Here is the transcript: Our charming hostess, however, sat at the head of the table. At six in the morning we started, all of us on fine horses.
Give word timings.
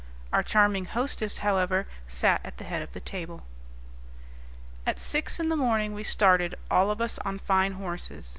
Our 0.33 0.41
charming 0.41 0.85
hostess, 0.85 1.37
however, 1.45 1.85
sat 2.07 2.41
at 2.43 2.57
the 2.57 2.63
head 2.63 2.81
of 2.81 2.91
the 2.93 2.99
table. 2.99 3.45
At 4.83 4.99
six 4.99 5.39
in 5.39 5.49
the 5.49 5.55
morning 5.55 5.93
we 5.93 6.03
started, 6.03 6.55
all 6.71 6.89
of 6.89 6.99
us 7.01 7.19
on 7.19 7.37
fine 7.37 7.73
horses. 7.73 8.29